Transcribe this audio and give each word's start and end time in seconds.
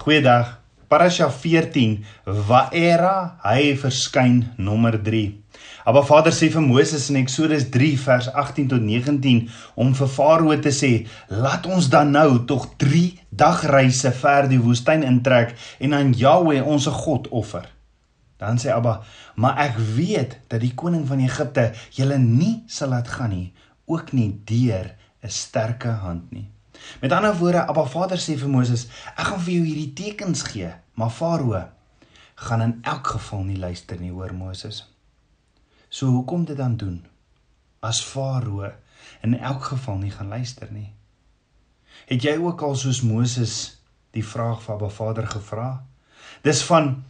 Goeiedag. 0.00 0.56
Parasha 0.88 1.26
14 1.28 1.98
Waera 2.24 3.36
hy 3.44 3.74
verskyn 3.76 4.38
nommer 4.56 4.94
3. 4.96 5.26
Maar 5.84 6.06
Vader 6.08 6.32
sê 6.32 6.46
vir 6.48 6.62
Moses 6.64 7.10
in 7.12 7.18
Eksodus 7.20 7.66
3 7.74 7.98
vers 8.00 8.30
18 8.32 8.70
tot 8.70 8.80
19 8.80 9.42
om 9.76 9.90
vir 9.98 10.08
Farao 10.08 10.56
te 10.56 10.72
sê: 10.72 11.04
"Laat 11.28 11.68
ons 11.68 11.90
dan 11.92 12.14
nou 12.16 12.46
tog 12.48 12.64
3 12.80 13.02
dagreise 13.28 14.12
ver 14.22 14.48
die 14.48 14.60
woestyn 14.62 15.04
intrek 15.04 15.52
en 15.78 15.92
aan 15.92 16.14
Jahweh 16.16 16.64
ons 16.64 16.86
God 16.86 17.28
offer." 17.28 17.68
Dan 18.40 18.56
sê 18.56 18.72
Abba: 18.72 19.02
"Maar 19.36 19.58
ek 19.68 19.76
weet 19.96 20.38
dat 20.48 20.64
die 20.64 20.72
koning 20.74 21.04
van 21.04 21.20
Egipte 21.20 21.74
julle 21.92 22.16
nie 22.18 22.62
sal 22.66 22.88
laat 22.96 23.08
gaan 23.08 23.36
nie, 23.36 23.52
ook 23.84 24.12
nie 24.16 24.32
deur 24.48 24.96
'n 25.22 25.28
sterke 25.28 25.92
hand 26.00 26.32
nie." 26.32 26.48
Met 27.00 27.12
ander 27.12 27.36
woorde, 27.36 27.66
Abba 27.66 27.84
Vader 27.86 28.18
sê 28.18 28.36
vir 28.38 28.48
Moses: 28.48 28.86
"Ek 29.16 29.26
gaan 29.30 29.40
vir 29.40 29.54
jou 29.54 29.64
hierdie 29.64 29.92
tekens 29.92 30.42
gee, 30.42 30.72
maar 30.94 31.10
Farao 31.10 31.68
gaan 32.34 32.60
in 32.60 32.78
elk 32.82 33.06
geval 33.06 33.42
nie 33.44 33.58
luister 33.58 34.00
nie, 34.00 34.10
hoor 34.10 34.34
Moses." 34.34 34.86
So 35.88 36.06
hoekom 36.06 36.44
dit 36.44 36.56
dan 36.56 36.76
doen? 36.76 37.04
As 37.80 38.04
Farao 38.04 38.72
in 39.20 39.38
elk 39.38 39.64
geval 39.64 39.96
nie 39.96 40.10
gaan 40.10 40.28
luister 40.28 40.68
nie. 40.72 40.92
Het 42.06 42.22
jy 42.22 42.36
ook 42.38 42.62
al 42.62 42.74
soos 42.76 43.02
Moses 43.02 43.54
die 44.10 44.24
vraag 44.24 44.62
van 44.62 44.74
Abba 44.74 44.88
Vader 44.88 45.26
gevra? 45.26 45.84
Dis 46.42 46.62
van 46.64 47.02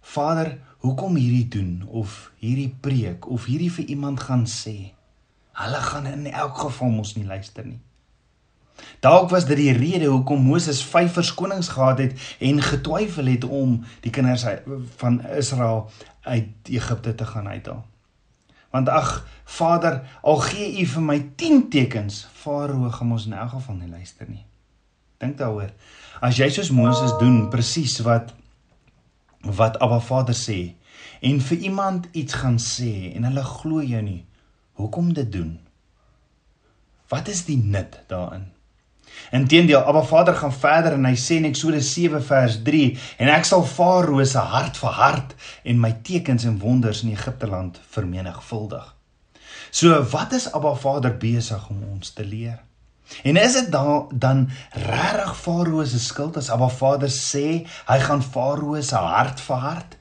Vader, 0.00 0.58
hoekom 0.78 1.16
hierdie 1.16 1.48
doen 1.48 1.88
of 1.88 2.30
hierdie 2.38 2.70
preek 2.80 3.26
of 3.26 3.44
hierdie 3.50 3.72
vir 3.72 3.84
iemand 3.84 4.20
gaan 4.20 4.46
sê? 4.46 4.92
Hulle 5.56 5.80
gaan 5.80 6.06
in 6.06 6.26
elk 6.30 6.58
geval 6.58 6.92
mos 6.94 7.14
nie 7.16 7.26
luister 7.26 7.66
nie. 7.66 7.80
Dalk 9.00 9.30
was 9.30 9.46
dit 9.46 9.56
die 9.56 9.72
rede 9.72 10.08
hoekom 10.10 10.42
Moses 10.42 10.82
vyf 10.84 11.12
verskonings 11.12 11.68
gehad 11.68 11.98
het 11.98 12.36
en 12.38 12.62
getwyfel 12.62 13.26
het 13.30 13.44
om 13.44 13.84
die 14.00 14.10
kinders 14.10 14.46
van 14.96 15.20
Israel 15.26 15.90
uit 16.26 16.48
Egipte 16.70 17.14
te 17.14 17.26
gaan 17.26 17.48
uithaal. 17.48 17.84
Want 18.70 18.88
ag 18.88 19.26
Vader, 19.44 20.02
al 20.22 20.36
gee 20.36 20.80
U 20.82 20.86
vir 20.86 21.02
my 21.02 21.18
10 21.36 21.68
tekens, 21.70 22.26
Farao 22.32 22.90
gaan 22.90 23.12
ons 23.12 23.26
in 23.26 23.32
elk 23.32 23.54
geval 23.54 23.78
nie 23.78 23.88
luister 23.88 24.26
nie. 24.28 24.44
Dink 25.22 25.38
daaroor. 25.38 25.70
As 26.20 26.36
jy 26.36 26.48
soos 26.52 26.72
Moses 26.74 27.14
doen 27.20 27.46
presies 27.52 28.00
wat 28.04 28.34
wat 29.46 29.78
Abba 29.78 30.00
Vader 30.02 30.34
sê 30.34 30.74
en 31.22 31.38
vir 31.40 31.58
iemand 31.68 32.08
iets 32.18 32.34
gaan 32.40 32.58
sê 32.58 33.12
en 33.14 33.28
hulle 33.28 33.44
glo 33.46 33.84
jou 33.84 34.02
nie, 34.02 34.24
hoekom 34.80 35.12
dit 35.14 35.30
doen? 35.32 35.52
Wat 37.08 37.28
is 37.30 37.44
die 37.46 37.60
nut 37.62 38.00
daarin? 38.10 38.48
Inteendeel, 39.30 39.80
Abba 39.82 40.02
Vader 40.02 40.34
gaan 40.34 40.52
verder 40.52 40.94
en 40.96 41.06
hy 41.08 41.14
sê 41.18 41.40
in 41.40 41.48
Eksodus 41.48 41.88
7 41.94 42.20
vers 42.28 42.58
3 42.66 42.82
en 43.22 43.30
ek 43.34 43.48
sal 43.48 43.64
Farao 43.66 44.24
se 44.24 44.42
hart 44.52 44.78
verhard 44.78 45.34
en 45.66 45.80
my 45.82 45.92
tekens 46.06 46.46
en 46.46 46.60
wonders 46.62 47.02
in 47.02 47.14
Egipte 47.14 47.48
land 47.50 47.80
vermenigvuldig. 47.94 48.86
So 49.70 49.98
wat 50.12 50.32
is 50.32 50.52
Abba 50.52 50.74
Vader 50.78 51.16
besig 51.18 51.68
om 51.70 51.82
ons 51.96 52.14
te 52.14 52.24
leer? 52.24 52.62
En 53.22 53.36
is 53.38 53.54
dit 53.54 53.70
dan 53.70 54.08
dan 54.10 54.46
regtig 54.70 55.36
Farao 55.42 55.84
se 55.84 55.98
skuld 55.98 56.36
as 56.36 56.50
Abba 56.50 56.68
Vader 56.68 57.10
sê 57.10 57.66
hy 57.90 57.98
gaan 58.06 58.22
Farao 58.22 58.80
se 58.82 58.96
hart 58.96 59.40
verhard? 59.40 59.98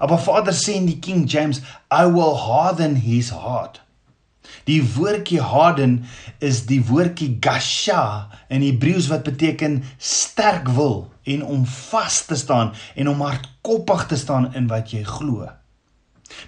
Abba 0.00 0.18
Vader 0.18 0.54
sê 0.56 0.78
in 0.80 0.86
die 0.86 0.98
King 0.98 1.26
James, 1.28 1.60
I 1.92 2.06
will 2.06 2.34
harden 2.34 2.96
his 2.96 3.30
heart. 3.30 3.82
Die 4.68 4.80
woordjie 4.94 5.40
harden 5.40 6.04
is 6.38 6.64
die 6.68 6.80
woordjie 6.86 7.36
gasha 7.42 8.30
in 8.48 8.64
Hebreëus 8.64 9.08
wat 9.12 9.24
beteken 9.28 9.80
sterk 9.96 10.68
wil 10.76 11.08
en 11.24 11.44
om 11.44 11.64
vas 11.66 12.20
te 12.26 12.36
staan 12.36 12.74
en 12.94 13.08
om 13.08 13.24
hardkoppig 13.24 14.06
te 14.10 14.18
staan 14.20 14.50
in 14.54 14.68
wat 14.70 14.92
jy 14.94 15.02
glo. 15.06 15.48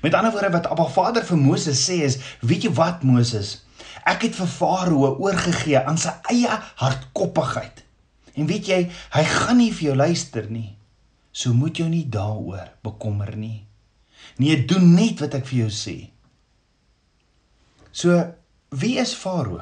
Met 0.03 0.15
ander 0.15 0.33
woorde 0.33 0.53
wat 0.55 0.69
Abba 0.71 0.87
Vader 0.91 1.25
vir 1.27 1.39
Moses 1.39 1.83
sê 1.89 2.03
is, 2.07 2.19
weet 2.41 2.69
jy 2.69 2.75
wat 2.79 3.03
Moses? 3.07 3.63
Ek 4.09 4.25
het 4.27 4.37
vir 4.39 4.51
Farao 4.51 5.15
oorgegee 5.23 5.79
aan 5.79 5.99
sy 6.01 6.13
eie 6.33 6.61
hardkoppigheid. 6.81 7.83
En 8.39 8.49
weet 8.49 8.71
jy, 8.71 8.79
hy 9.13 9.25
gaan 9.29 9.61
nie 9.61 9.73
vir 9.75 9.91
jou 9.91 9.97
luister 9.99 10.49
nie. 10.51 10.73
So 11.33 11.53
moet 11.57 11.79
jy 11.81 11.89
nie 11.91 12.07
daaroor 12.13 12.73
bekommer 12.85 13.35
nie. 13.37 13.65
Nee, 14.41 14.65
doen 14.69 14.95
net 14.95 15.21
wat 15.25 15.37
ek 15.39 15.47
vir 15.49 15.65
jou 15.65 15.73
sê. 15.73 15.97
So 17.93 18.25
wie 18.71 18.97
is 18.99 19.13
Farao? 19.15 19.61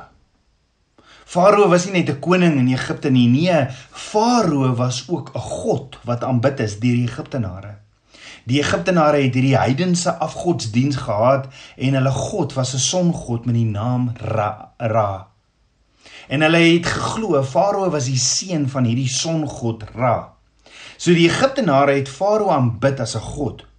Farao 1.26 1.68
was 1.68 1.86
nie 1.86 1.92
net 1.98 2.10
'n 2.10 2.20
koning 2.20 2.58
in 2.58 2.68
Egipte 2.68 3.10
nie. 3.10 3.28
Nee, 3.28 3.66
Farao 3.90 4.74
was 4.74 5.04
ook 5.08 5.30
'n 5.34 5.38
god 5.38 5.98
wat 6.04 6.24
aanbid 6.24 6.60
is 6.60 6.78
deur 6.78 6.94
die 6.94 7.08
Egiptenare. 7.10 7.78
Die 8.44 8.60
Egiptenare 8.60 9.22
het 9.22 9.34
hierdie 9.34 9.58
heidense 9.58 10.14
afgodsdiens 10.18 10.96
gehad 10.96 11.46
en 11.76 11.94
hulle 11.94 12.10
god 12.10 12.52
was 12.52 12.74
'n 12.74 12.78
songod 12.78 13.44
met 13.46 13.54
die 13.54 13.64
naam 13.64 14.12
Ra. 14.16 14.72
Ra. 14.78 15.28
En 16.28 16.40
hulle 16.40 16.58
het 16.58 16.86
geglo 16.86 17.42
Farao 17.42 17.90
was 17.90 18.04
die 18.04 18.18
seun 18.18 18.68
van 18.68 18.84
hierdie 18.84 19.08
songod 19.08 19.82
Ra. 19.94 20.32
So 20.96 21.10
die 21.12 21.28
Egiptenare 21.28 21.92
het 21.92 22.08
Farao 22.08 22.50
aanbid 22.50 23.00
as 23.00 23.16
'n 23.16 23.20
god. 23.20 23.69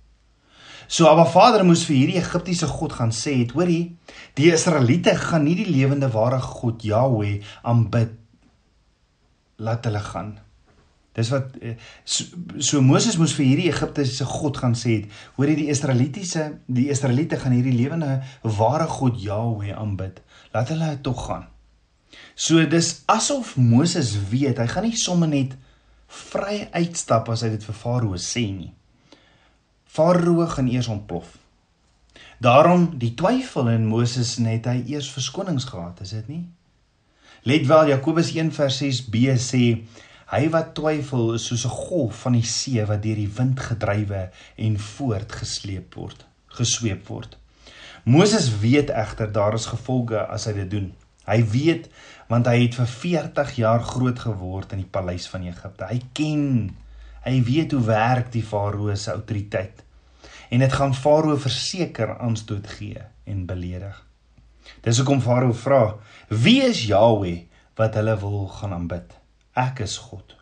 So 0.91 1.07
Abba 1.07 1.24
Vader 1.24 1.63
moes 1.63 1.85
vir 1.88 1.96
hierdie 1.96 2.19
Egiptiese 2.19 2.68
god 2.68 2.91
gaan 2.97 3.13
sê 3.16 3.38
het, 3.38 3.53
hoorie, 3.56 3.94
die 4.35 4.50
Israeliete 4.52 5.13
gaan 5.16 5.46
nie 5.47 5.53
die 5.56 5.69
lewende 5.69 6.09
ware 6.12 6.41
God 6.44 6.84
Jahweh 6.84 7.38
aanbid. 7.63 8.18
Laat 9.63 9.88
hulle 9.88 10.02
gaan. 10.03 10.34
Dis 11.16 11.29
wat 11.31 11.56
eh, 11.63 11.78
so, 12.03 12.28
so 12.59 12.81
Moses 12.84 13.16
moes 13.22 13.38
vir 13.38 13.47
hierdie 13.47 13.69
Egiptiese 13.72 14.28
god 14.28 14.59
gaan 14.59 14.75
sê 14.75 14.97
het, 14.97 15.16
hoorie 15.38 15.56
die 15.62 15.69
Israelitiese, 15.72 16.50
die 16.68 16.90
Israeliete 16.91 17.40
gaan 17.40 17.56
hierdie 17.56 17.78
lewende 17.78 18.19
ware 18.59 18.90
God 18.91 19.23
Jahweh 19.23 19.72
aanbid. 19.72 20.19
Laat 20.52 20.75
hulle 20.75 20.91
tog 21.08 21.23
gaan. 21.29 21.47
So 22.35 22.59
dis 22.68 22.97
asof 23.08 23.56
Moses 23.56 24.12
weet, 24.28 24.59
hy 24.59 24.68
gaan 24.68 24.90
nie 24.90 25.00
sommer 25.00 25.31
net 25.31 25.56
vry 26.28 26.66
uitstap 26.75 27.31
as 27.31 27.47
hy 27.47 27.56
dit 27.56 27.72
vir 27.72 27.79
Farao 27.79 28.19
sê 28.19 28.50
nie. 28.52 28.73
Farao 29.91 30.47
gaan 30.47 30.68
eers 30.72 30.88
ontplof. 30.88 31.34
Daarom 32.40 32.85
die 32.97 33.12
twyfel 33.13 33.68
in 33.69 33.90
Moses 33.91 34.38
net 34.40 34.66
hy 34.69 34.78
eers 34.94 35.09
verskonings 35.12 35.66
gehad, 35.68 36.00
is 36.00 36.13
dit 36.16 36.29
nie? 36.31 36.46
Let 37.44 37.66
wel 37.68 37.90
Jakobus 37.90 38.29
1:6b 38.31 39.35
sê 39.35 39.63
hy 40.31 40.41
wat 40.53 40.72
twyfel 40.78 41.34
is 41.35 41.50
soos 41.50 41.66
'n 41.68 41.75
golf 41.75 42.22
van 42.24 42.40
die 42.40 42.47
see 42.47 42.85
wat 42.88 43.03
deur 43.03 43.19
die 43.19 43.34
wind 43.40 43.59
gedrywe 43.59 44.29
en 44.56 44.79
voortgesleep 44.79 45.96
word, 46.00 46.23
gesweep 46.47 47.08
word. 47.08 47.35
Moses 48.03 48.47
weet 48.63 48.90
egter 48.90 49.31
daar 49.31 49.53
is 49.53 49.66
gevolge 49.66 50.23
as 50.28 50.46
hy 50.46 50.53
dit 50.53 50.72
doen. 50.72 50.94
Hy 51.28 51.44
weet 51.44 51.90
want 52.29 52.47
hy 52.47 52.62
het 52.63 52.79
vir 52.79 52.88
40 52.88 53.56
jaar 53.56 53.84
groot 53.84 54.19
geword 54.19 54.72
in 54.72 54.79
die 54.85 54.91
paleis 54.91 55.28
van 55.28 55.44
Egipte. 55.44 55.84
Hy 55.84 56.00
ken 56.13 56.72
Hy 57.21 57.43
weet 57.45 57.71
hoe 57.75 57.83
werk 57.85 58.31
die 58.33 58.43
Farao 58.43 58.95
se 58.95 59.11
autoriteit. 59.11 59.83
En 60.49 60.59
dit 60.59 60.73
gaan 60.73 60.95
Farao 60.95 61.37
verseker 61.37 62.17
aanstoot 62.17 62.67
gee 62.67 63.01
en 63.23 63.45
beledig. 63.45 63.97
Dis 64.81 64.97
hoekom 64.97 65.21
Farao 65.21 65.53
vra: 65.53 65.95
"Wie 66.27 66.61
is 66.63 66.85
Jahweh 66.85 67.45
wat 67.75 67.93
hulle 67.93 68.17
wil 68.19 68.47
gaan 68.47 68.73
aanbid? 68.73 69.13
Ek 69.53 69.79
is 69.79 69.97
God." 69.97 70.35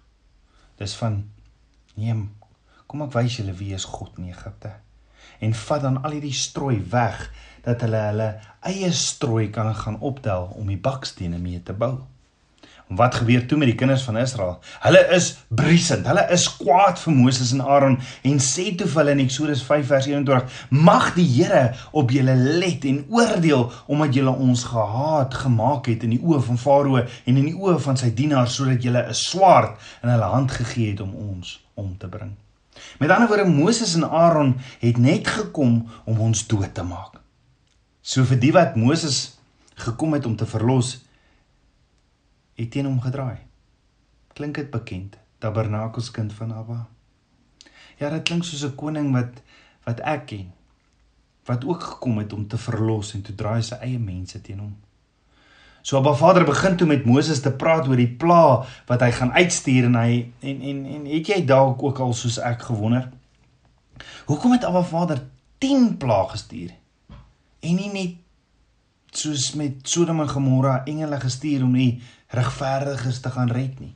Dis 0.77 0.95
van 0.95 1.23
neem 1.95 2.29
kom 2.87 3.01
ek 3.01 3.13
wys 3.13 3.35
julle 3.37 3.53
wie 3.53 3.73
is 3.75 3.85
God 3.85 4.17
in 4.17 4.31
Egipte. 4.31 4.71
En 5.39 5.53
vat 5.53 5.81
dan 5.81 6.01
al 6.03 6.15
hierdie 6.17 6.33
strooi 6.33 6.79
weg 6.91 7.31
dat 7.65 7.81
hulle 7.81 7.99
hulle 8.07 8.29
eie 8.71 8.91
strooi 8.91 9.49
kan 9.49 9.75
gaan 9.75 9.99
optel 9.99 10.49
om 10.55 10.67
die 10.67 10.79
bakstene 10.79 11.37
mee 11.37 11.59
te 11.63 11.73
bou. 11.73 11.99
Wat 12.89 13.15
gebeur 13.15 13.43
toe 13.45 13.57
met 13.57 13.69
die 13.69 13.77
kinders 13.77 14.01
van 14.01 14.17
Israel? 14.17 14.55
Hulle 14.81 15.03
is 15.13 15.27
briesend. 15.53 16.07
Hulle 16.09 16.23
is 16.33 16.47
kwaad 16.57 16.97
vir 16.97 17.13
Moses 17.13 17.51
en 17.53 17.61
Aaron 17.61 17.99
en 18.25 18.39
sê 18.41 18.71
toe 18.77 18.87
vir 18.89 19.03
hulle 19.03 19.13
in 19.13 19.21
Eksodus 19.27 19.61
5 19.67 19.85
vers 19.91 20.07
21: 20.09 20.63
"Mag 20.73 21.11
die 21.13 21.27
Here 21.27 21.75
op 21.91 22.09
julle 22.09 22.33
let 22.35 22.87
en 22.89 23.03
oordeel 23.13 23.67
omdat 23.85 24.17
julle 24.17 24.33
ons 24.33 24.63
gehaat 24.71 25.37
gemaak 25.37 25.85
het 25.85 26.03
in 26.03 26.15
die 26.15 26.21
oë 26.21 26.41
van 26.47 26.57
Farao 26.57 26.97
en 26.97 27.37
in 27.37 27.45
die 27.45 27.53
oë 27.53 27.77
van 27.79 27.97
sy 27.97 28.09
dienaars 28.09 28.55
sodat 28.57 28.81
julle 28.81 29.05
'n 29.05 29.13
swaard 29.13 29.77
in 30.01 30.09
hulle 30.09 30.31
hand 30.33 30.51
gegee 30.51 30.89
het 30.89 31.01
om 31.01 31.13
ons 31.13 31.59
om 31.73 31.97
te 31.97 32.07
bring." 32.07 32.33
Met 32.97 33.09
ander 33.09 33.27
woorde 33.27 33.45
Moses 33.45 33.93
en 33.95 34.09
Aaron 34.09 34.55
het 34.79 34.97
net 34.97 35.27
gekom 35.27 35.87
om 36.05 36.19
ons 36.19 36.47
dood 36.47 36.73
te 36.73 36.83
maak. 36.83 37.21
So 38.01 38.23
vir 38.23 38.39
die 38.39 38.51
wat 38.51 38.75
Moses 38.75 39.37
gekom 39.75 40.13
het 40.13 40.25
om 40.25 40.35
te 40.35 40.45
verlos, 40.45 41.05
het 42.59 42.71
teen 42.71 42.85
hom 42.85 42.99
gedraai. 43.01 43.37
Klink 44.35 44.55
dit 44.55 44.69
bekend? 44.71 45.17
Tabernakelskind 45.39 46.33
van 46.33 46.51
Abba. 46.51 46.87
Ja, 47.99 48.09
dit 48.09 48.23
klink 48.27 48.43
soos 48.43 48.63
'n 48.63 48.75
koning 48.75 49.11
wat 49.13 49.41
wat 49.83 49.99
ek 49.99 50.25
ken. 50.25 50.51
Wat 51.45 51.65
ook 51.65 51.83
gekom 51.83 52.17
het 52.17 52.33
om 52.33 52.47
te 52.47 52.57
verlos 52.57 53.13
en 53.13 53.21
te 53.21 53.35
draai 53.35 53.61
sy 53.61 53.75
eie 53.75 53.99
mense 53.99 54.41
teen 54.41 54.59
hom. 54.59 54.77
So 55.81 55.97
Abba 55.97 56.13
Vader 56.13 56.43
begin 56.43 56.75
toe 56.75 56.87
met 56.87 57.05
Moses 57.05 57.41
te 57.41 57.51
praat 57.51 57.87
oor 57.87 57.95
die 57.95 58.15
pla 58.15 58.65
wat 58.85 59.01
hy 59.01 59.11
gaan 59.11 59.31
uitstuur 59.31 59.85
en 59.85 59.95
hy 59.95 60.31
en 60.39 60.61
en 60.61 60.85
en 60.85 61.05
het 61.05 61.27
jy 61.27 61.45
dalk 61.45 61.83
ook 61.83 61.99
al 61.99 62.13
soos 62.13 62.37
ek 62.37 62.61
gewonder? 62.61 63.09
Hoekom 64.25 64.51
het 64.51 64.63
Abba 64.63 64.83
Vader 64.83 65.23
10 65.57 65.97
pla 65.97 66.23
gestuur? 66.27 66.71
En 67.59 67.75
nie 67.75 67.91
net 67.91 68.15
soos 69.11 69.53
met 69.59 69.81
Sodom 69.83 70.21
en 70.21 70.29
Gomorra 70.29 70.81
engele 70.85 71.19
gestuur 71.19 71.63
om 71.63 71.73
die 71.73 72.01
regverdiges 72.35 73.21
te 73.23 73.31
gaan 73.33 73.51
red 73.51 73.79
nie. 73.79 73.95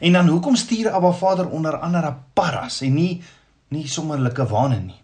En 0.00 0.12
dan 0.12 0.28
hoekom 0.28 0.56
stuur 0.56 0.90
Abba 0.90 1.12
Vader 1.12 1.48
onder 1.48 1.78
andere 1.78 2.14
paras 2.34 2.80
en 2.80 2.94
nie 2.94 3.22
nie 3.70 3.86
sommerlike 3.88 4.46
wane 4.50 4.80
nie. 4.80 4.98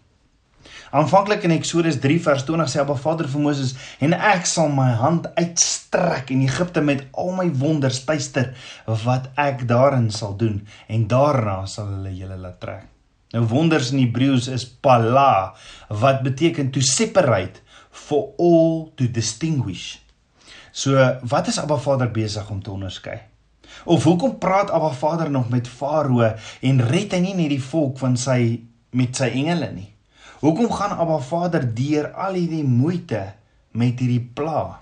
Aanvanklik 0.91 1.43
in 1.43 1.51
Eksodus 1.55 1.99
3 2.03 2.19
vers 2.23 2.43
20 2.47 2.69
sê 2.71 2.81
Abba 2.81 2.95
Vader 2.99 3.27
vir 3.31 3.43
Moses 3.43 3.73
en 4.03 4.15
ek 4.15 4.47
sal 4.47 4.69
my 4.75 4.89
hand 4.99 5.27
uitstrek 5.39 6.31
en 6.35 6.43
Egipte 6.45 6.83
met 6.83 7.05
al 7.11 7.33
my 7.35 7.47
wonders 7.61 8.01
tuister 8.07 8.53
wat 9.05 9.31
ek 9.39 9.65
daarin 9.67 10.09
sal 10.15 10.35
doen 10.39 10.61
en 10.87 11.07
daarna 11.11 11.61
sal 11.67 11.91
hulle 11.95 12.13
julle 12.15 12.39
laat 12.39 12.59
trek. 12.63 12.85
Nou 13.35 13.43
wonders 13.51 13.91
in 13.91 13.99
Hebreëus 13.99 14.47
is 14.55 14.63
pala 14.63 15.55
wat 16.03 16.23
beteken 16.23 16.71
to 16.71 16.83
separate 16.83 17.63
for 17.91 18.31
all 18.39 18.66
to 18.95 19.07
distinguish. 19.11 19.97
So 20.71 20.93
wat 21.25 21.49
is 21.49 21.59
Abba 21.61 21.77
Vader 21.81 22.11
besig 22.13 22.49
om 22.53 22.61
te 22.63 22.71
onderskei? 22.71 23.17
Of 23.85 24.03
hoekom 24.03 24.37
praat 24.37 24.71
Abba 24.71 24.91
Vader 24.93 25.31
nog 25.31 25.49
met 25.49 25.67
Farao 25.67 26.23
en 26.61 26.81
red 26.91 27.13
hy 27.15 27.21
nie 27.23 27.35
net 27.37 27.53
die 27.55 27.63
volk 27.63 27.99
van 28.01 28.17
sy 28.19 28.39
met 28.97 29.17
sy 29.19 29.29
engele 29.41 29.71
nie? 29.73 29.89
Hoekom 30.41 30.69
gaan 30.71 30.97
Abba 30.97 31.17
Vader 31.25 31.65
deur 31.75 32.11
al 32.13 32.37
hierdie 32.37 32.65
moeite 32.65 33.23
met 33.77 33.99
hierdie 33.99 34.23
pla? 34.37 34.77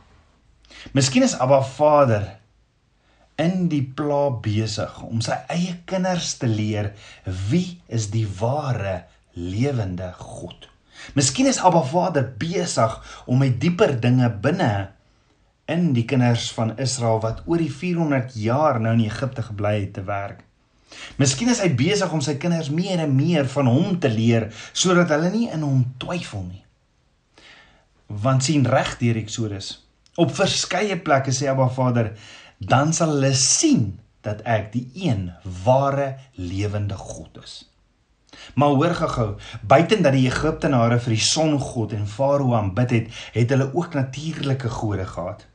Miskien 0.91 1.23
is 1.23 1.37
Abba 1.39 1.61
Vader 1.63 2.27
in 3.41 3.67
die 3.71 3.83
pla 3.83 4.29
besig 4.43 4.99
om 5.03 5.23
sy 5.23 5.37
eie 5.51 5.77
kinders 5.87 6.35
te 6.39 6.47
leer 6.51 6.93
wie 7.49 7.79
is 7.87 8.09
die 8.13 8.27
ware 8.39 9.01
lewende 9.35 10.11
God. 10.19 10.69
Miskien 11.13 11.47
is 11.47 11.59
Abba 11.59 11.83
Vader 11.83 12.25
besig 12.39 13.23
om 13.25 13.39
met 13.43 13.59
dieper 13.61 13.93
dinge 14.01 14.29
binne 14.41 14.73
in 15.71 15.93
die 15.93 16.05
kinders 16.05 16.51
van 16.53 16.75
Israel 16.81 17.21
wat 17.23 17.41
oor 17.45 17.61
die 17.61 17.71
400 17.71 18.35
jaar 18.37 18.79
nou 18.81 18.93
in 18.93 19.05
Egipte 19.07 19.45
gebly 19.45 19.79
het 19.79 19.93
te 19.97 20.03
werk. 20.05 20.43
Miskien 21.19 21.49
is 21.51 21.61
hy 21.63 21.71
besig 21.75 22.11
om 22.13 22.21
sy 22.23 22.37
kinders 22.41 22.69
meer 22.73 23.01
en 23.03 23.15
meer 23.17 23.49
van 23.51 23.69
hom 23.71 23.97
te 23.99 24.11
leer 24.11 24.47
sodat 24.71 25.11
hulle 25.15 25.31
nie 25.33 25.47
in 25.49 25.65
hom 25.65 25.83
twyfel 26.01 26.45
nie. 26.45 26.63
Want 28.21 28.45
sien 28.45 28.67
reg 28.69 28.95
deur 29.01 29.17
Eksodus. 29.19 29.73
Op 30.21 30.31
verskeie 30.37 30.97
plekke 31.01 31.33
sê 31.35 31.49
Abba 31.51 31.67
Vader, 31.73 32.13
dan 32.61 32.93
sal 32.95 33.17
hulle 33.17 33.33
sien 33.35 33.95
dat 34.25 34.45
ek 34.47 34.71
die 34.73 34.85
een 35.07 35.31
ware 35.65 36.15
lewende 36.37 36.97
God 36.97 37.41
is. 37.43 37.63
Maar 38.55 38.75
hoor 38.77 38.95
gou, 38.95 39.27
buiten 39.61 40.03
dat 40.03 40.13
die 40.13 40.27
Egiptenare 40.27 40.99
vir 40.99 41.15
die 41.15 41.25
songod 41.25 41.93
en 41.93 42.07
Farao 42.07 42.55
aanbid 42.55 42.91
het, 42.91 43.11
het 43.33 43.49
hulle 43.49 43.69
ook 43.73 43.93
natuurlike 43.93 44.69
gode 44.69 45.05
gehad. 45.05 45.45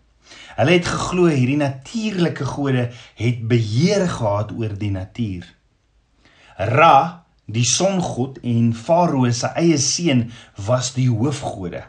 Hulle 0.57 0.77
het 0.77 0.87
geglo 0.87 1.31
hierdie 1.31 1.59
natuurlike 1.61 2.45
gode 2.45 2.91
het 3.19 3.41
beheer 3.49 4.07
gehad 4.09 4.53
oor 4.53 4.77
die 4.79 4.93
natuur. 4.95 5.47
Ra, 6.71 7.25
die 7.51 7.67
songod 7.67 8.39
en 8.47 8.73
Farao 8.77 9.31
se 9.33 9.51
eie 9.59 9.79
seun 9.79 10.29
was 10.67 10.93
die 10.95 11.09
hoofgode. 11.11 11.83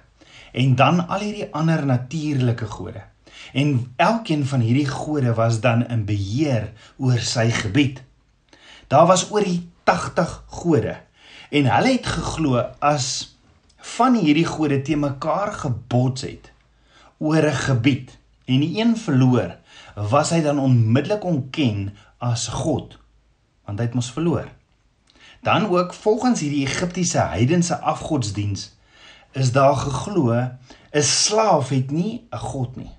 En 0.52 0.76
dan 0.76 1.08
al 1.08 1.26
hierdie 1.26 1.50
ander 1.56 1.86
natuurlike 1.86 2.68
gode. 2.68 3.04
En 3.54 3.94
elkeen 3.96 4.46
van 4.46 4.64
hierdie 4.64 4.88
gode 4.88 5.34
was 5.34 5.60
dan 5.60 5.86
in 5.88 6.06
beheer 6.06 6.72
oor 6.98 7.20
sy 7.20 7.50
gebied. 7.52 8.02
Daar 8.92 9.06
was 9.08 9.30
oor 9.32 9.44
die 9.44 9.70
80 9.88 10.32
gode 10.48 10.98
en 11.50 11.68
hulle 11.72 11.92
het 11.94 12.08
geglo 12.12 12.60
as 12.84 13.06
van 13.96 14.18
hierdie 14.20 14.48
gode 14.48 14.82
te 14.84 14.98
mekaar 15.00 15.54
gebots 15.62 16.26
het 16.28 16.50
oor 17.18 17.46
'n 17.48 17.62
gebied 17.68 18.18
en 18.46 18.60
die 18.60 18.82
een 18.82 18.98
verloor, 18.98 19.56
was 19.96 20.30
hy 20.36 20.42
dan 20.42 20.60
onmiddellik 20.60 21.24
onken 21.24 21.94
as 22.18 22.48
God, 22.48 22.98
want 23.66 23.80
hy 23.80 23.86
het 23.86 23.94
mos 23.94 24.12
verloor. 24.12 24.50
Dan 25.42 25.70
ook 25.70 25.94
volgens 25.94 26.40
hierdie 26.40 26.68
Egiptiese 26.68 27.20
heidense 27.20 27.80
afgodsdiens 27.80 28.76
is 29.32 29.52
daar 29.52 29.76
geglo 29.76 30.36
'n 30.36 31.02
slaaf 31.02 31.70
het 31.70 31.92
nie 31.92 32.28
'n 32.32 32.38
god 32.38 32.76
nie. 32.76 32.92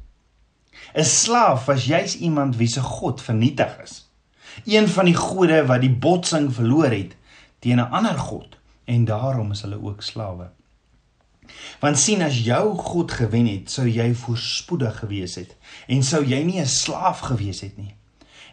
'n 0.94 1.04
Slaaf 1.04 1.64
was 1.64 1.84
juis 1.84 2.16
iemand 2.16 2.56
wie 2.56 2.68
se 2.68 2.80
god 2.80 3.20
vernietig 3.22 3.78
is. 3.82 4.12
Een 4.64 4.88
van 4.88 5.04
die 5.04 5.16
gode 5.16 5.66
wat 5.66 5.81
die 5.81 5.90
botsing 5.90 6.52
verloor 6.54 6.90
het 6.90 7.16
teen 7.58 7.78
'n 7.78 7.90
ander 7.90 8.19
god 8.19 8.58
en 8.84 9.04
daarom 9.04 9.50
is 9.50 9.62
hulle 9.62 9.82
ook 9.82 10.02
slawe. 10.02 10.50
Want 11.81 11.99
sien 11.99 12.22
as 12.22 12.44
jou 12.44 12.76
God 12.78 13.12
gewen 13.12 13.46
het, 13.46 13.70
sou 13.70 13.88
jy 13.88 14.14
voorspoedig 14.14 14.99
gewees 14.99 15.34
het 15.34 15.56
en 15.87 16.02
sou 16.02 16.25
jy 16.25 16.43
nie 16.43 16.60
'n 16.60 16.66
slaaf 16.66 17.19
gewees 17.19 17.60
het 17.60 17.76
nie. 17.76 17.94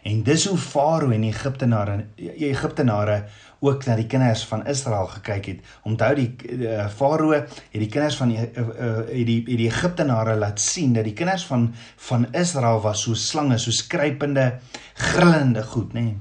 En 0.02 0.22
dis 0.22 0.46
hoe 0.46 0.58
Farao 0.58 1.10
en 1.10 1.22
Egiptenare 1.22 2.04
Egiptenare 2.16 3.24
ook 3.60 3.84
na 3.84 3.94
die 3.96 4.06
kinders 4.08 4.42
van 4.48 4.66
Israel 4.66 5.06
gekyk 5.06 5.46
het. 5.46 5.60
Onthou 5.84 6.14
die 6.16 6.28
uh, 6.56 6.86
Farao 6.88 7.32
het 7.36 7.60
die 7.72 7.88
kinders 7.92 8.16
van 8.16 8.32
uh, 8.32 8.42
uh, 8.42 8.96
het 9.10 9.26
die 9.28 9.38
het 9.44 9.60
die 9.60 9.68
Egiptenare 9.68 10.36
laat 10.36 10.60
sien 10.60 10.94
dat 10.96 11.04
die 11.04 11.16
kinders 11.16 11.44
van 11.46 11.70
van 12.08 12.26
Israel 12.32 12.80
was 12.80 13.02
so 13.02 13.14
slange, 13.14 13.58
so 13.58 13.70
skrypende, 13.70 14.58
grillende 14.94 15.62
goed, 15.62 15.92
nê. 15.92 16.02
Nee. 16.02 16.16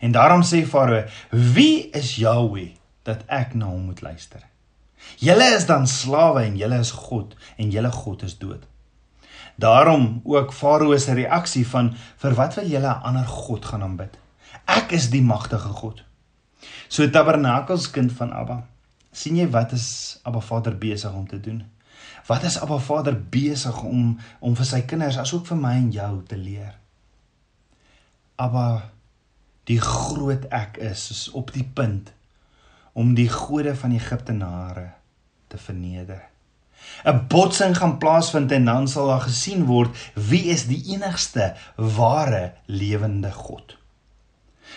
En 0.00 0.12
daarom 0.12 0.42
sê 0.42 0.62
Farao: 0.66 1.04
"Wie 1.30 1.90
is 1.90 2.16
Jahweh 2.16 2.74
dat 3.02 3.24
ek 3.26 3.54
na 3.54 3.66
hom 3.66 3.90
moet 3.90 4.00
luister?" 4.00 4.40
Julle 5.16 5.54
is 5.56 5.66
dan 5.66 5.86
slawe 5.86 6.42
en 6.42 6.56
julle 6.56 6.78
is 6.78 6.90
God 6.90 7.36
en 7.56 7.70
julle 7.70 7.90
God 7.90 8.22
is 8.22 8.38
dood. 8.38 8.66
Daarom 9.56 10.20
ook 10.24 10.52
Farao 10.52 10.96
se 10.98 11.14
reaksie 11.14 11.66
van 11.68 11.94
vir 12.16 12.34
wat 12.34 12.54
wil 12.54 12.68
julle 12.68 12.88
'n 12.88 13.02
ander 13.02 13.26
god 13.26 13.64
gaan 13.64 13.82
aanbid? 13.82 14.18
Ek 14.64 14.92
is 14.92 15.10
die 15.10 15.22
magtige 15.22 15.68
God. 15.68 16.02
So 16.88 17.10
tabernakels 17.10 17.90
kind 17.90 18.12
van 18.12 18.32
Abba. 18.32 18.64
sien 19.16 19.36
jy 19.36 19.46
wat 19.48 19.72
is 19.72 20.18
Abba 20.28 20.40
Vader 20.44 20.74
besig 20.76 21.12
om 21.12 21.24
te 21.28 21.40
doen? 21.40 21.62
Wat 22.26 22.42
is 22.44 22.58
Abba 22.60 22.76
Vader 22.78 23.16
besig 23.16 23.82
om 23.82 24.18
om 24.40 24.56
vir 24.58 24.68
sy 24.68 24.82
kinders 24.84 25.16
asook 25.16 25.46
vir 25.48 25.56
my 25.56 25.72
en 25.78 25.88
jou 25.94 26.12
te 26.28 26.36
leer? 26.36 26.74
Abba 28.36 28.90
die 29.66 29.80
groot 29.80 30.44
ek 30.54 30.76
is, 30.84 31.08
is 31.10 31.24
op 31.32 31.52
die 31.54 31.64
punt 31.64 32.12
om 32.96 33.14
die 33.16 33.28
gode 33.28 33.74
van 33.76 33.96
Egiptenare 33.96 34.90
te 35.48 35.58
verneder. 35.58 36.22
'n 37.04 37.26
Botsing 37.28 37.76
gaan 37.76 37.98
plaasvind 37.98 38.52
en 38.52 38.64
dan 38.64 38.88
sal 38.88 39.08
daar 39.10 39.24
gesien 39.24 39.64
word 39.64 39.96
wie 40.14 40.44
is 40.54 40.66
die 40.68 40.82
enigste 40.94 41.54
ware 41.76 42.52
lewende 42.66 43.32
God. 43.32 43.76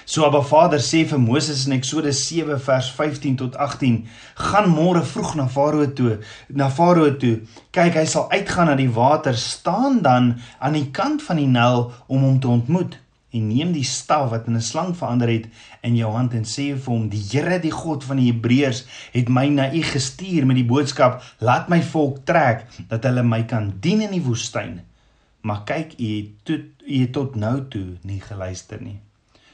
So 0.06 0.26
Abba 0.26 0.42
Vader 0.42 0.80
sê 0.80 1.06
vir 1.06 1.20
Moses 1.20 1.66
in 1.68 1.74
Eksodus 1.74 2.22
7 2.28 2.60
vers 2.60 2.92
15 2.92 3.36
tot 3.36 3.56
18: 3.56 4.08
"Gaan 4.36 4.70
môre 4.70 5.04
vroeg 5.04 5.36
na 5.36 5.48
Farao 5.48 5.86
toe, 5.94 6.20
na 6.50 6.70
Farao 6.70 7.18
toe. 7.18 7.42
Kyk, 7.72 7.94
hy 7.94 8.06
sal 8.06 8.32
uitgaan 8.32 8.68
na 8.68 8.76
die 8.76 8.90
water, 8.92 9.38
staan 9.38 10.02
dan 10.02 10.40
aan 10.60 10.74
die 10.74 10.92
kant 10.92 11.22
van 11.22 11.38
die 11.38 11.48
Nyl 11.48 11.92
om 12.08 12.24
hom 12.24 12.40
te 12.40 12.48
ontmoet." 12.48 13.00
en 13.30 13.48
neem 13.48 13.74
die 13.74 13.86
staf 13.86 14.30
wat 14.32 14.48
in 14.50 14.58
'n 14.58 14.62
slang 14.62 14.96
verander 14.98 15.30
het 15.30 15.46
in 15.82 15.96
jou 15.96 16.12
hand 16.12 16.34
en 16.34 16.44
sê 16.44 16.74
vir 16.74 16.94
hom 16.94 17.10
die 17.10 17.26
Here 17.32 17.60
die 17.60 17.72
God 17.72 18.04
van 18.04 18.18
die 18.18 18.32
Hebreërs 18.32 18.86
het 19.14 19.30
my 19.30 19.48
na 19.48 19.74
u 19.74 19.82
gestuur 19.82 20.46
met 20.46 20.56
die 20.56 20.66
boodskap 20.66 21.22
laat 21.40 21.70
my 21.70 21.82
volk 21.82 22.26
trek 22.26 22.66
dat 22.88 23.04
hulle 23.04 23.24
my 23.24 23.44
kan 23.44 23.74
dien 23.80 24.02
in 24.02 24.12
die 24.12 24.26
woestyn 24.26 24.82
maar 25.42 25.62
kyk 25.66 25.94
u 26.00 26.08
het 26.16 26.32
tot 26.44 26.66
u 26.88 27.02
het 27.02 27.14
tot 27.14 27.36
nou 27.36 27.68
toe 27.70 27.98
nie 28.02 28.22
geluister 28.22 28.82
nie 28.82 29.00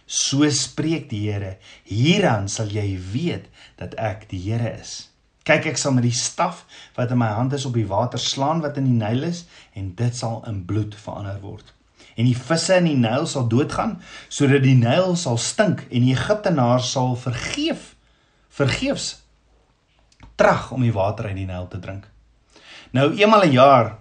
so 0.06 0.48
spreek 0.50 1.10
die 1.10 1.26
Here. 1.30 1.58
Hieraan 1.84 2.48
sal 2.50 2.70
jy 2.74 2.96
weet 3.12 3.50
dat 3.78 3.98
ek 3.98 4.30
die 4.30 4.40
Here 4.46 4.78
is. 4.80 5.10
Kyk 5.46 5.68
ek 5.70 5.78
sal 5.78 5.94
met 5.94 6.08
die 6.08 6.16
staf 6.16 6.64
wat 6.96 7.12
in 7.14 7.20
my 7.22 7.30
hand 7.30 7.54
is 7.54 7.68
op 7.70 7.76
die 7.78 7.86
water 7.86 8.22
slaan 8.22 8.64
wat 8.66 8.80
in 8.82 8.88
die 8.90 8.98
Nyl 8.98 9.28
is 9.28 9.44
en 9.78 9.92
dit 9.98 10.16
sal 10.18 10.42
in 10.50 10.64
bloed 10.66 10.96
verander 10.98 11.38
word. 11.44 11.68
En 12.18 12.26
die 12.26 12.38
visse 12.38 12.80
in 12.80 12.88
die 12.90 12.98
Nyl 12.98 13.28
sal 13.30 13.46
doodgaan 13.52 14.00
sodat 14.26 14.64
die 14.66 14.78
Nyl 14.80 15.14
sal 15.20 15.38
stink 15.38 15.84
en 15.92 16.08
die 16.08 16.16
Egiptenaars 16.16 16.90
sal 16.96 17.14
vergeef 17.20 17.92
vergeefs 18.56 19.12
trag 20.40 20.72
om 20.72 20.84
die 20.84 20.96
water 20.96 21.30
uit 21.30 21.38
die 21.38 21.48
Nyl 21.48 21.68
te 21.70 21.80
drink. 21.84 22.08
Nou 22.96 23.12
eenmal 23.14 23.44
'n 23.44 23.48
een 23.48 23.52
jaar 23.52 23.98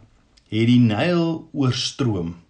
het 0.49 0.67
die 0.67 0.81
Nyl 0.81 1.49
oorstroom 1.53 2.44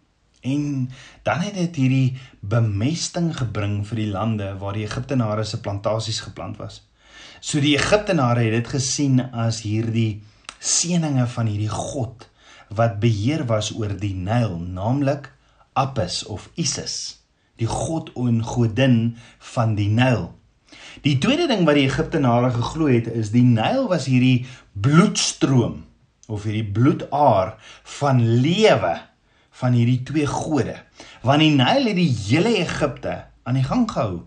en 0.44 0.90
dan 1.24 1.40
het 1.40 1.56
dit 1.56 1.78
hierdie 1.80 2.16
bemesting 2.40 3.32
gebring 3.36 3.80
vir 3.88 4.02
die 4.02 4.10
lande 4.12 4.50
waar 4.60 4.76
die 4.76 4.84
Egiptenare 4.84 5.44
se 5.48 5.60
plantasies 5.64 6.20
geplant 6.26 6.60
was. 6.60 6.82
So 7.40 7.60
die 7.64 7.74
Egiptenare 7.78 8.44
het 8.46 8.58
dit 8.58 8.70
gesien 8.76 9.20
as 9.32 9.62
hierdie 9.64 10.22
seëninge 10.60 11.26
van 11.32 11.48
hierdie 11.48 11.72
God 11.72 12.28
wat 12.74 13.00
beheer 13.00 13.44
was 13.48 13.70
oor 13.76 13.92
die 14.00 14.14
Nyl, 14.16 14.56
naamlik 14.58 15.30
Apis 15.78 16.22
of 16.30 16.48
Isis, 16.60 17.20
die 17.60 17.68
god 17.70 18.10
en 18.18 18.42
godin 18.44 19.16
van 19.54 19.74
die 19.78 19.90
Nyl. 19.92 20.30
Die 21.04 21.16
tweede 21.22 21.46
ding 21.50 21.64
wat 21.68 21.78
die 21.78 21.86
Egiptenare 21.88 22.50
geglo 22.54 22.88
het 22.90 23.08
is 23.12 23.32
die 23.34 23.44
Nyl 23.46 23.88
was 23.90 24.08
hierdie 24.10 24.46
bloedstroom 24.72 25.82
of 26.28 26.46
hierdie 26.48 26.66
bloedaar 26.76 27.56
van 27.98 28.22
lewe 28.40 28.94
van 29.60 29.76
hierdie 29.76 30.02
twee 30.06 30.26
gode. 30.26 30.76
Want 31.22 31.44
die 31.44 31.54
Nyl 31.54 31.90
het 31.90 31.98
die 31.98 32.10
hele 32.26 32.56
Egipte 32.58 33.24
aan 33.44 33.58
die 33.58 33.66
gang 33.66 33.86
gehou. 33.90 34.22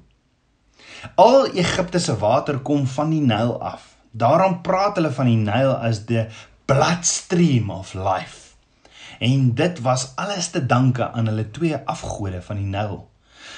Al 1.16 1.48
Egipte 1.54 2.00
se 2.00 2.18
water 2.18 2.60
kom 2.60 2.88
van 2.88 3.12
die 3.14 3.22
Nyl 3.22 3.58
af. 3.62 3.96
Daarom 4.12 4.62
praat 4.66 4.98
hulle 4.98 5.12
van 5.14 5.30
die 5.30 5.40
Nyl 5.42 5.76
as 5.76 6.06
the 6.10 6.28
bloodstream 6.66 7.70
of 7.72 7.94
life. 7.94 8.56
En 9.20 9.54
dit 9.58 9.82
was 9.82 10.12
alles 10.16 10.50
te 10.54 10.66
danke 10.66 11.12
aan 11.12 11.28
hulle 11.30 11.52
twee 11.52 11.78
afgode 11.86 12.42
van 12.42 12.62
die 12.62 12.70
Nyl. 12.70 13.00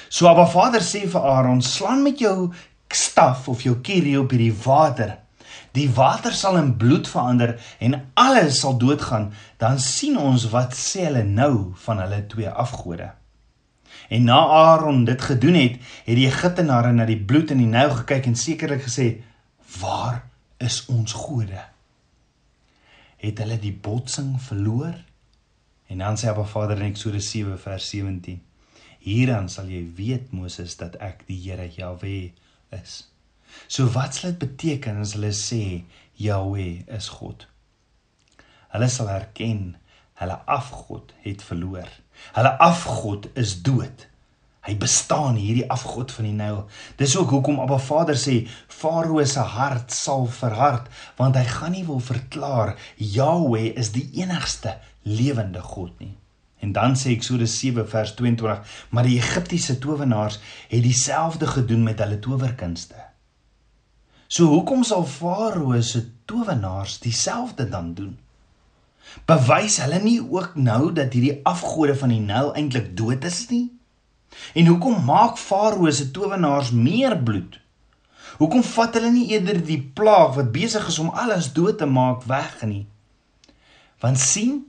So 0.08 0.28
Abba 0.28 0.46
Vader 0.46 0.82
sê 0.82 1.04
vir 1.08 1.22
Aaron, 1.22 1.62
slaan 1.62 2.02
met 2.02 2.18
jou 2.18 2.50
staf 2.90 3.48
of 3.48 3.62
jou 3.62 3.76
kierie 3.84 4.18
op 4.20 4.32
hierdie 4.34 4.54
water. 4.64 5.18
Die 5.76 5.86
water 5.94 6.34
sal 6.34 6.58
in 6.58 6.76
bloed 6.76 7.08
verander 7.08 7.54
en 7.78 7.96
alles 8.18 8.60
sal 8.60 8.78
doodgaan. 8.78 9.30
Dan 9.56 9.78
sien 9.78 10.18
ons 10.18 10.48
wat 10.50 10.74
sê 10.74 11.06
hulle 11.06 11.22
nou 11.24 11.72
van 11.84 12.02
hulle 12.02 12.24
twee 12.26 12.50
afgode. 12.50 13.12
En 14.10 14.24
na 14.26 14.38
Aaron 14.38 15.04
dit 15.04 15.22
gedoen 15.22 15.54
het, 15.54 15.76
het 16.06 16.16
die 16.18 16.26
Egiptenare 16.26 16.92
na 16.92 17.06
die 17.06 17.18
bloed 17.18 17.52
in 17.54 17.62
die 17.62 17.70
Nyl 17.70 17.92
gekyk 18.02 18.26
en 18.26 18.36
sekerlik 18.36 18.82
gesê: 18.86 19.22
"Waar 19.80 20.24
is 20.58 20.86
ons 20.86 21.12
gode?" 21.12 21.62
Het 23.16 23.38
hulle 23.38 23.58
die 23.58 23.74
botsing 23.74 24.40
verloor? 24.42 24.94
En 25.86 25.98
dan 25.98 26.16
sê 26.16 26.28
Abba 26.28 26.44
Vader 26.44 26.76
in 26.78 26.90
Eksodus 26.90 27.30
7 27.30 27.58
vers 27.58 27.88
17: 27.88 28.42
"Hieraan 28.98 29.48
sal 29.48 29.66
jy 29.66 29.86
weet 29.94 30.32
Moses 30.32 30.76
dat 30.76 30.96
ek 30.96 31.26
die 31.26 31.38
Here 31.42 31.70
Jahwe 31.70 32.32
is. 32.70 33.09
So 33.66 33.90
wat 33.94 34.16
sal 34.16 34.32
dit 34.32 34.42
beteken 34.46 35.00
as 35.02 35.14
hulle 35.18 35.32
sê 35.36 35.84
Jahweh 36.20 36.84
is 36.96 37.08
God? 37.16 37.46
Hulle 38.70 38.88
sal 38.92 39.10
erken 39.10 39.76
hulle 40.20 40.36
afgod 40.44 41.14
het 41.24 41.42
verloor. 41.42 41.88
Hulle 42.36 42.52
afgod 42.60 43.30
is 43.40 43.56
dood. 43.64 44.06
Hy 44.68 44.74
bestaan 44.76 45.38
hierdie 45.40 45.64
afgod 45.72 46.12
van 46.12 46.26
die 46.28 46.34
Nyl. 46.36 46.58
Dis 47.00 47.16
ook 47.16 47.32
hoekom 47.32 47.62
Abba 47.62 47.78
Vader 47.80 48.18
sê 48.20 48.42
Farao 48.68 49.24
se 49.24 49.40
hart 49.56 49.94
sal 49.96 50.28
verhard 50.28 50.90
want 51.16 51.38
hy 51.40 51.46
gaan 51.48 51.72
nie 51.72 51.86
wil 51.88 52.02
verklaar 52.04 52.74
Jahweh 53.00 53.70
is 53.80 53.94
die 53.96 54.10
enigste 54.20 54.76
lewende 55.08 55.64
God 55.64 55.96
nie. 56.02 56.12
En 56.60 56.74
dan 56.76 56.92
sê 57.00 57.14
Eksodus 57.14 57.56
7 57.56 57.86
vers 57.88 58.12
22, 58.18 58.60
maar 58.92 59.08
die 59.08 59.16
Egiptiese 59.16 59.78
towenaars 59.80 60.36
het 60.68 60.82
dieselfde 60.84 61.48
gedoen 61.48 61.86
met 61.88 62.02
hulle 62.04 62.20
towerkunste. 62.20 63.00
So 64.30 64.46
hoekom 64.46 64.84
sal 64.86 65.02
Farao 65.10 65.74
se 65.82 66.04
towenaars 66.30 67.00
dieselfde 67.02 67.64
dan 67.68 67.94
doen? 67.98 68.12
Bewys 69.26 69.80
hulle 69.82 69.98
nie 70.04 70.20
ook 70.22 70.54
nou 70.54 70.92
dat 70.94 71.16
hierdie 71.16 71.40
afgode 71.42 71.96
van 71.98 72.12
die 72.14 72.20
Nyl 72.22 72.52
eintlik 72.54 72.92
dood 72.98 73.26
is 73.26 73.40
nie? 73.50 73.64
En 74.54 74.70
hoekom 74.70 75.02
maak 75.08 75.34
Farao 75.38 75.90
se 75.90 76.12
towenaars 76.14 76.70
meer 76.70 77.16
bloed? 77.18 77.58
Hoekom 78.38 78.62
vat 78.62 78.94
hulle 79.00 79.10
nie 79.10 79.32
eerder 79.34 79.58
die 79.66 79.80
plaag 79.82 80.38
wat 80.38 80.54
besig 80.54 80.86
is 80.92 81.00
om 81.02 81.10
alles 81.10 81.50
dood 81.56 81.80
te 81.82 81.90
maak 81.90 82.22
weg 82.30 82.54
nie? 82.62 82.84
Want 83.98 84.22
sien, 84.22 84.62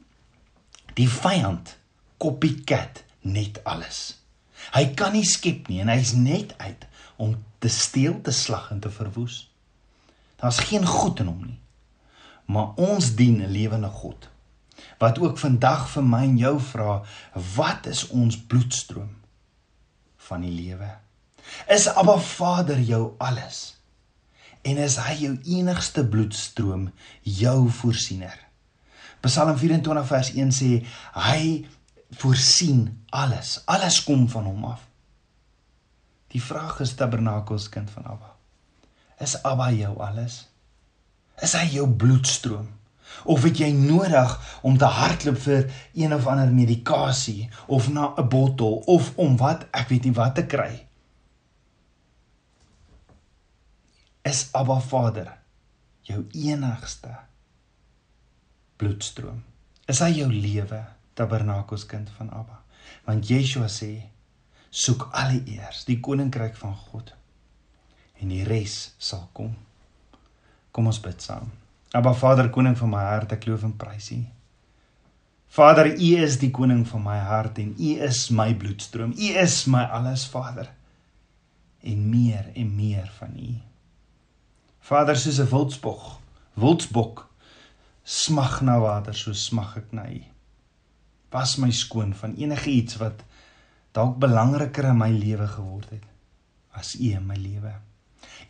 die 0.98 1.08
vyand 1.22 1.76
copycat 2.18 3.04
net 3.22 3.62
alles. 3.70 4.02
Hy 4.74 4.88
kan 4.98 5.14
nie 5.14 5.26
skep 5.28 5.70
nie 5.70 5.86
en 5.86 5.94
hy's 5.94 6.18
net 6.18 6.58
uit 6.58 6.90
om 7.22 7.38
te 7.62 7.70
steel, 7.70 8.18
te 8.26 8.34
slag 8.34 8.72
en 8.74 8.82
te 8.82 8.90
verwoes. 8.90 9.51
Daar's 10.42 10.60
geen 10.60 10.86
goed 10.86 11.20
in 11.22 11.30
hom 11.30 11.46
nie. 11.46 11.60
Maar 12.46 12.74
ons 12.76 13.16
dien 13.16 13.42
'n 13.42 13.52
lewende 13.52 13.88
God 13.88 14.30
wat 14.98 15.20
ook 15.20 15.38
vandag 15.38 15.90
vir 15.90 16.04
my 16.04 16.22
en 16.24 16.38
jou 16.38 16.60
vra, 16.60 17.02
wat 17.56 17.86
is 17.90 18.08
ons 18.08 18.38
bloedstroom 18.38 19.10
van 20.28 20.42
die 20.42 20.52
lewe? 20.52 20.90
Is 21.68 21.88
Abba 21.90 22.18
Vader 22.18 22.80
jou 22.80 23.14
alles? 23.18 23.82
En 24.62 24.78
is 24.78 24.98
hy 25.02 25.16
jou 25.24 25.34
enigste 25.58 26.06
bloedstroom, 26.08 26.92
jou 27.22 27.70
voorsiener? 27.70 28.38
Psalm 29.22 29.58
24 29.58 30.08
vers 30.08 30.32
1 30.34 30.54
sê 30.54 30.70
hy 31.18 31.42
voorsien 32.22 33.06
alles. 33.10 33.60
Alles 33.66 34.04
kom 34.04 34.30
van 34.30 34.50
hom 34.50 34.66
af. 34.66 34.86
Die 36.34 36.42
vraag 36.42 36.80
is 36.86 36.96
tabernakels 36.96 37.70
kind 37.70 37.90
van 37.90 38.06
Abba. 38.06 38.31
Is 39.22 39.38
Abba 39.46 39.70
jou 39.76 39.96
alles? 40.02 40.46
Is 41.42 41.54
hy 41.58 41.66
jou 41.76 41.88
bloedstroom? 41.90 42.70
Of 43.30 43.44
het 43.46 43.60
jy 43.62 43.70
nodig 43.76 44.32
om 44.66 44.78
te 44.80 44.88
hardloop 44.88 45.38
vir 45.44 45.68
een 45.98 46.14
of 46.16 46.30
ander 46.32 46.54
medikasie 46.54 47.50
of 47.68 47.90
na 47.90 48.14
'n 48.18 48.30
bottel 48.30 48.82
of 48.88 49.12
om 49.18 49.38
wat 49.38 49.68
ek 49.72 49.90
weet 49.90 50.04
nie 50.04 50.18
wat 50.18 50.36
te 50.36 50.46
kry? 50.46 50.88
Is 54.24 54.50
Abba 54.54 54.80
Vader 54.80 55.38
jou 56.02 56.26
enigste 56.32 57.16
bloedstroom? 58.78 59.44
Is 59.86 60.00
hy 60.00 60.10
jou 60.10 60.32
lewe? 60.34 60.86
tabernakels 61.14 61.86
kind 61.86 62.10
van 62.18 62.32
Abba. 62.32 62.64
Want 63.06 63.28
Yeshua 63.28 63.68
sê: 63.68 64.10
"Soek 64.70 65.10
alleeers 65.12 65.86
die 65.86 66.00
koninkryk 66.00 66.56
van 66.56 66.76
God 66.76 67.14
en 68.22 68.30
die 68.30 68.44
res 68.48 68.94
sal 68.98 69.28
kom." 69.34 69.56
Kom 70.72 70.88
ons 70.88 71.02
bid 71.04 71.22
saam. 71.22 71.50
Abba 71.94 72.14
Vader, 72.14 72.50
koning 72.50 72.78
van 72.78 72.90
my 72.90 73.04
hart, 73.04 73.34
ek 73.36 73.46
loof 73.50 73.66
en 73.68 73.74
prys 73.76 74.12
U. 74.16 74.22
Vader, 75.52 75.92
U 76.00 76.12
is 76.24 76.38
die 76.40 76.52
koning 76.52 76.86
van 76.88 77.04
my 77.04 77.18
hart 77.20 77.60
en 77.60 77.74
U 77.76 77.90
is 78.08 78.30
my 78.32 78.54
bloedstroom. 78.56 79.12
U 79.12 79.34
is 79.44 79.66
my 79.68 79.84
alles, 79.84 80.24
Vader. 80.32 80.70
En 81.84 82.10
meer 82.10 82.54
en 82.56 82.76
meer 82.76 83.12
van 83.20 83.36
U. 83.36 83.52
Vader, 84.80 85.18
soos 85.18 85.40
'n 85.40 85.50
wildsbok, 85.52 86.22
wildsbok 86.54 87.28
smag 88.04 88.62
na 88.62 88.80
water, 88.80 89.14
so 89.14 89.34
smag 89.34 89.78
ek 89.78 89.92
na 89.92 90.08
U 90.10 90.22
was 91.32 91.56
my 91.58 91.72
skoon 91.72 92.14
van 92.14 92.36
enige 92.36 92.70
iets 92.70 92.98
wat 93.00 93.24
dalk 93.96 94.18
belangriker 94.20 94.90
in 94.92 95.00
my 95.00 95.10
lewe 95.12 95.48
geword 95.48 95.94
het 95.96 96.08
as 96.76 96.94
U 97.00 97.12
in 97.12 97.26
my 97.28 97.36
lewe. 97.40 97.72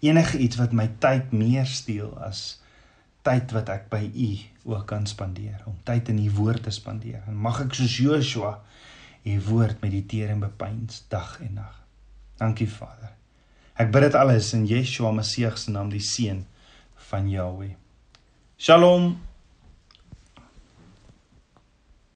Enige 0.01 0.37
iets 0.41 0.57
wat 0.59 0.73
my 0.73 0.87
tyd 0.99 1.31
meer 1.35 1.65
steel 1.69 2.13
as 2.23 2.61
tyd 3.21 3.53
wat 3.53 3.69
ek 3.69 3.89
by 3.91 4.01
U 4.09 4.29
ook 4.73 4.87
kan 4.89 5.05
spandeer, 5.05 5.61
om 5.69 5.77
tyd 5.85 6.09
in 6.09 6.21
U 6.25 6.29
woord 6.39 6.65
te 6.65 6.73
spandeer. 6.73 7.21
En 7.29 7.37
mag 7.37 7.61
ek 7.65 7.77
soos 7.77 7.97
Joshua 8.01 8.55
U 9.25 9.39
woord 9.51 9.81
mediteer 9.85 10.33
en 10.33 10.41
bepeins 10.41 11.03
dag 11.09 11.37
en 11.45 11.59
nag. 11.61 11.75
Dankie 12.41 12.69
Vader. 12.69 13.13
Ek 13.77 13.91
bid 13.93 14.07
dit 14.07 14.17
alles 14.17 14.49
in 14.57 14.65
Yeshua 14.69 15.11
Messie 15.13 15.49
se 15.57 15.71
naam, 15.71 15.89
die 15.93 16.01
seun 16.01 16.45
van 17.09 17.29
Jahweh. 17.29 17.75
Shalom. 18.57 19.30